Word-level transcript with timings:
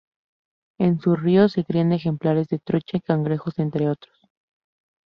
En 0.79 0.99
su 0.99 1.15
río 1.15 1.47
se 1.47 1.63
crían 1.63 1.91
ejemplares 1.93 2.47
de 2.47 2.57
trucha 2.57 2.97
y 2.97 3.01
cangrejo 3.01 3.51
entre 3.57 3.87
otros. 3.87 4.17